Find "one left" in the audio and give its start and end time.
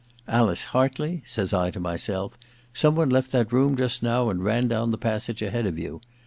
2.95-3.31